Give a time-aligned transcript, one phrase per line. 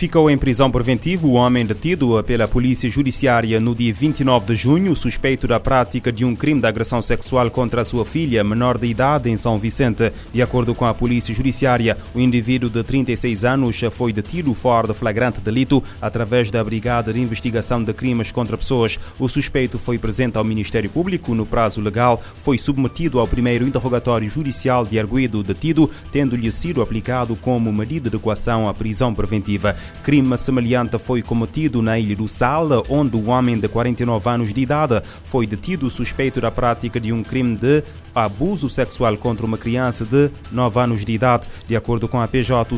[0.00, 4.96] Ficou em prisão preventiva o homem detido pela Polícia Judiciária no dia 29 de junho,
[4.96, 8.86] suspeito da prática de um crime de agressão sexual contra a sua filha, menor de
[8.86, 10.10] idade, em São Vicente.
[10.32, 14.94] De acordo com a Polícia Judiciária, o indivíduo de 36 anos foi detido fora de
[14.94, 18.98] flagrante delito através da Brigada de Investigação de Crimes contra Pessoas.
[19.18, 24.30] O suspeito foi presente ao Ministério Público no prazo legal, foi submetido ao primeiro interrogatório
[24.30, 29.76] judicial de arguido detido, tendo-lhe sido aplicado como medida de coação a prisão preventiva.
[30.02, 34.60] Crime semelhante foi cometido na Ilha do Sal, onde um homem de 49 anos de
[34.60, 37.82] idade foi detido suspeito da prática de um crime de
[38.14, 41.48] abuso sexual contra uma criança de 9 anos de idade.
[41.68, 42.74] De acordo com a PJ,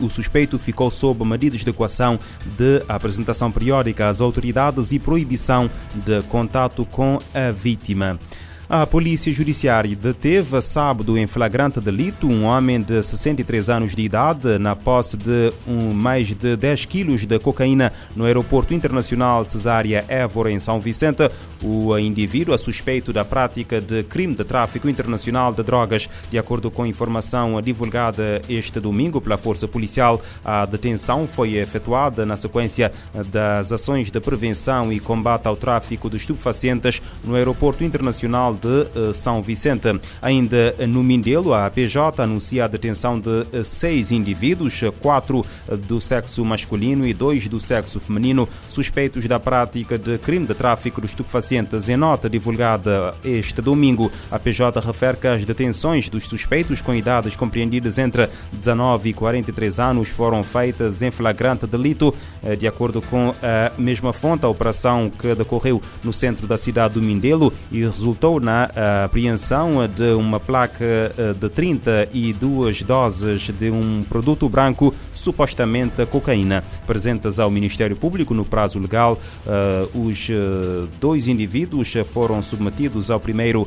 [0.00, 2.20] o suspeito ficou sob medidas de equação
[2.56, 8.18] de apresentação periódica às autoridades e proibição de contato com a vítima.
[8.68, 14.58] A Polícia Judiciária deteve sábado em flagrante delito um homem de 63 anos de idade
[14.58, 20.50] na posse de um, mais de 10 quilos de cocaína no Aeroporto Internacional Cesária Évora,
[20.50, 21.30] em São Vicente.
[21.62, 26.08] O indivíduo é suspeito da prática de crime de tráfico internacional de drogas.
[26.28, 32.36] De acordo com informação divulgada este domingo pela Força Policial, a detenção foi efetuada na
[32.36, 32.90] sequência
[33.30, 39.12] das ações de prevenção e combate ao tráfico de estupefacientes no Aeroporto Internacional de eh,
[39.12, 40.00] São Vicente.
[40.20, 46.00] Ainda no Mindelo, a PJ anuncia a detenção de eh, seis indivíduos, quatro eh, do
[46.00, 51.06] sexo masculino e dois do sexo feminino, suspeitos da prática de crime de tráfico de
[51.06, 51.88] estupefacientes.
[51.88, 57.36] Em nota divulgada este domingo, a PJ refere que as detenções dos suspeitos com idades
[57.36, 62.14] compreendidas entre 19 e 43 anos foram feitas em flagrante delito.
[62.58, 67.02] De acordo com a mesma fonte, a operação que decorreu no centro da cidade do
[67.02, 68.70] Mindelo e resultou na
[69.04, 76.62] apreensão de uma placa de 32 doses de um produto branco supostamente cocaína.
[76.86, 79.18] Presentes ao Ministério Público no prazo legal,
[79.92, 80.28] os
[81.00, 83.66] dois indivíduos foram submetidos ao primeiro,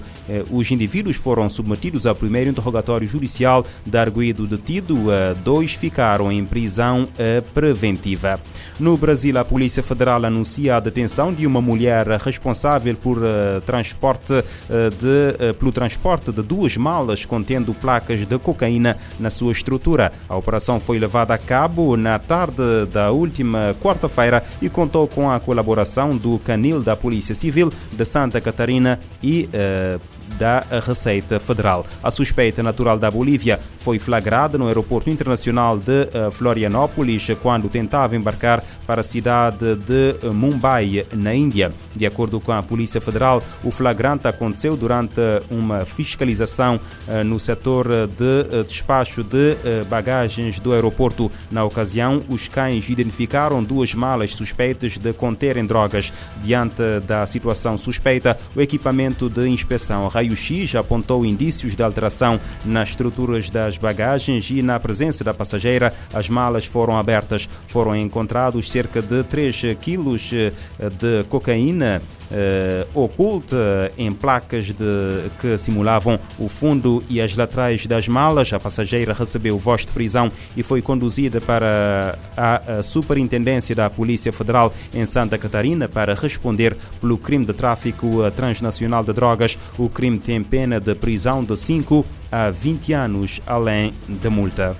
[0.50, 4.96] os indivíduos foram submetidos ao primeiro interrogatório judicial de arguído detido,
[5.44, 7.10] dois ficaram em prisão
[7.54, 8.40] preventiva.
[8.80, 13.20] No Brasil, a Polícia Federal anuncia a detenção de uma mulher responsável por
[13.66, 14.34] transporte
[14.70, 20.12] de, pelo transporte de duas malas contendo placas de cocaína na sua estrutura.
[20.28, 25.40] A operação foi levada a cabo na tarde da última quarta-feira e contou com a
[25.40, 30.00] colaboração do Canil da Polícia Civil de Santa Catarina e uh,
[30.38, 31.86] da Receita Federal.
[32.04, 38.16] A suspeita natural da Bolívia foi flagrada no aeroporto internacional de eh, Florianópolis quando tentava
[38.16, 41.72] embarcar para a cidade de eh, Mumbai, na Índia.
[41.96, 47.88] De acordo com a Polícia Federal, o flagrante aconteceu durante uma fiscalização eh, no setor
[48.08, 49.56] de despacho de
[49.88, 51.32] bagagens do aeroporto.
[51.52, 56.12] Na ocasião, os cães identificaram duas malas suspeitas de conterem drogas.
[56.42, 63.52] Diante da situação suspeita, o equipamento de inspeção raio-x apontou indícios de alteração nas estruturas
[63.52, 67.48] das bagagens e na presença da passageira, as malas foram abertas.
[67.68, 72.02] Foram encontrados cerca de 3 quilos eh, de cocaína
[72.32, 78.54] uh, oculta em placas de, que simulavam o fundo e as laterais das malas.
[78.54, 84.32] A passageira recebeu voz de prisão e foi conduzida para a, a Superintendência da Polícia
[84.32, 89.58] Federal em Santa Catarina para responder pelo crime de tráfico transnacional de drogas.
[89.78, 94.78] O crime tem pena de prisão de 5 a 20 anos, além da multa.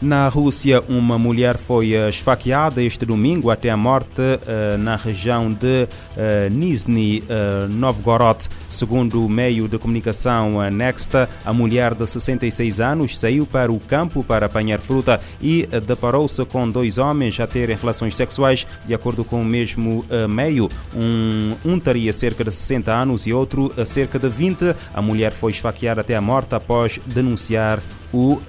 [0.00, 5.52] Na Rússia, uma mulher foi eh, esfaqueada este domingo até a morte uh, na região
[5.52, 8.46] de uh, Nizhny uh, Novgorod.
[8.68, 13.80] Segundo o meio de comunicação uh, Nexta, a mulher de 66 anos saiu para o
[13.80, 18.68] campo para apanhar fruta e deparou-se com dois homens a terem relações sexuais.
[18.86, 23.72] De acordo com o mesmo meio, um, um teria cerca de 60 anos e outro
[23.84, 24.76] cerca de 20.
[24.94, 27.80] A mulher foi esfaqueada até a morte após denunciar
[28.12, 28.40] o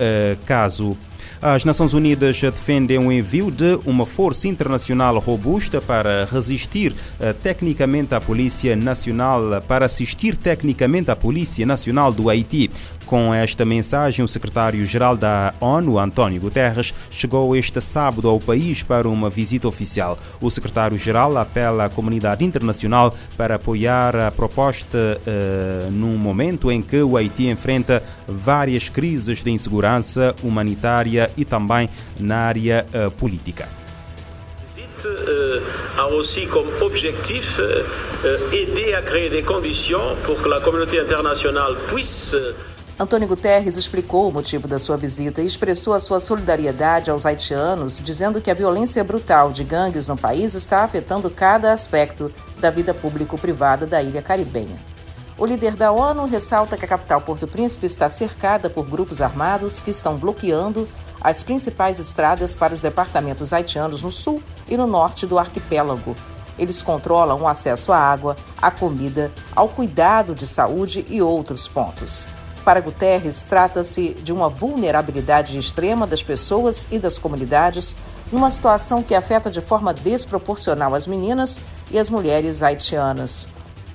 [0.46, 0.96] caso.
[1.42, 8.14] As Nações Unidas defendem o envio de uma força internacional robusta para resistir uh, tecnicamente
[8.14, 12.70] à Polícia Nacional, para assistir tecnicamente à Polícia Nacional do Haiti.
[13.10, 19.10] Com esta mensagem, o secretário-geral da ONU, António Guterres, chegou este sábado ao país para
[19.10, 20.16] uma visita oficial.
[20.40, 27.02] O secretário-geral apela à comunidade internacional para apoiar a proposta uh, num momento em que
[27.02, 31.90] o Haiti enfrenta várias crises de insegurança humanitária e também
[32.20, 33.68] na área uh, política.
[35.06, 35.62] Euh,
[35.98, 37.58] a aussi comme objectif
[38.52, 42.36] aider à créer des conditions pour que la communauté internationale puisse
[43.00, 47.98] Antônio Guterres explicou o motivo da sua visita e expressou a sua solidariedade aos haitianos,
[47.98, 52.30] dizendo que a violência brutal de gangues no país está afetando cada aspecto
[52.60, 54.76] da vida público-privada da ilha caribenha.
[55.38, 59.80] O líder da ONU ressalta que a capital Porto Príncipe está cercada por grupos armados
[59.80, 60.86] que estão bloqueando
[61.22, 66.18] as principais estradas para os departamentos haitianos no sul e no norte do arquipélago.
[66.58, 72.28] Eles controlam o acesso à água, à comida, ao cuidado de saúde e outros pontos.
[72.70, 77.96] Para Guterres, trata-se de uma vulnerabilidade extrema das pessoas e das comunidades
[78.32, 83.48] numa situação que afeta de forma desproporcional as meninas e as mulheres haitianas.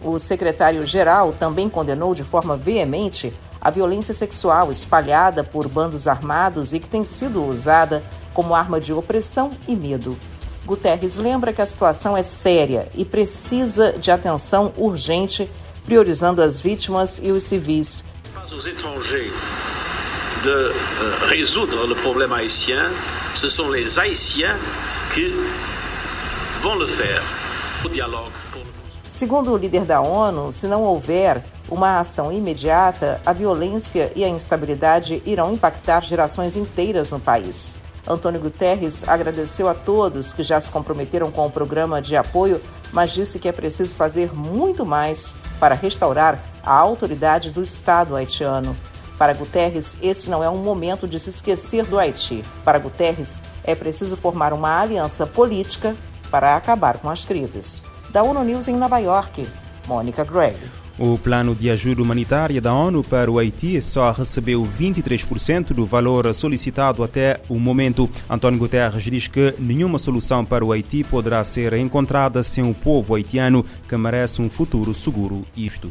[0.02, 6.80] O secretário-geral também condenou de forma veemente a violência sexual espalhada por bandos armados e
[6.80, 10.18] que tem sido usada como arma de opressão e medo.
[10.66, 15.48] Guterres lembra que a situação é séria e precisa de atenção urgente,
[15.84, 18.02] priorizando as vítimas e os civis.
[18.56, 19.32] Os étrangers
[20.44, 20.72] de euh,
[21.26, 22.90] résoudre le problème haïtien,
[23.34, 24.56] ce sont les haïtiens
[25.12, 25.32] qui
[26.60, 27.22] vont le faire.
[27.84, 28.30] O dialogue
[29.10, 34.28] Segundo o líder da ONU, se não houver uma ação imediata, a violência e a
[34.28, 37.76] instabilidade irão impactar gerações inteiras no país.
[38.06, 42.60] Antônio Guterres agradeceu a todos que já se comprometeram com o programa de apoio,
[42.92, 48.76] mas disse que é preciso fazer muito mais para restaurar a autoridade do Estado haitiano.
[49.18, 52.44] Para Guterres, esse não é um momento de se esquecer do Haiti.
[52.64, 55.96] Para Guterres, é preciso formar uma aliança política
[56.30, 59.46] para acabar com as crises da ONU News em Nova York.
[59.86, 60.83] Mônica Gregg.
[60.98, 66.32] O plano de ajuda humanitária da ONU para o Haiti só recebeu 23% do valor
[66.32, 68.08] solicitado até o momento.
[68.30, 73.16] António Guterres diz que nenhuma solução para o Haiti poderá ser encontrada sem o povo
[73.16, 75.44] haitiano, que merece um futuro seguro.
[75.56, 75.90] Isto.